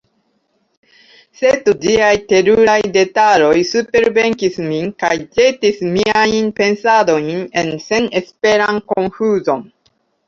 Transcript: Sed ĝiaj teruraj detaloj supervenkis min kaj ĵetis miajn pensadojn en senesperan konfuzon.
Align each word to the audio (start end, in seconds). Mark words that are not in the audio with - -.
Sed 1.41 1.67
ĝiaj 1.83 2.13
teruraj 2.31 2.77
detaloj 2.95 3.51
supervenkis 3.73 4.57
min 4.69 4.89
kaj 5.05 5.13
ĵetis 5.37 5.79
miajn 5.99 6.51
pensadojn 6.63 7.47
en 7.63 7.73
senesperan 7.87 8.81
konfuzon. 8.95 9.67